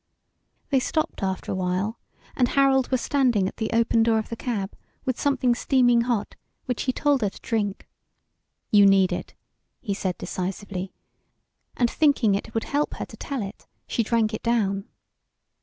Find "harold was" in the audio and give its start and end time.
2.47-3.01